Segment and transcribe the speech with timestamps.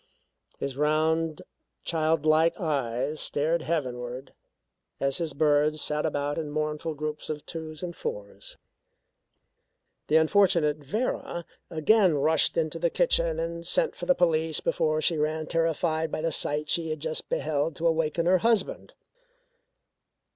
[0.57, 1.43] His round
[1.83, 4.33] child like eyes stared heavenward
[4.99, 8.57] as his birds sat about in mournful groups of twos and fours.
[10.07, 15.19] The unfortunate Vera again rushed into the kitchen and sent for the police before she
[15.19, 18.95] ran, terrified by the sight she had just beheld, to awaken her husband.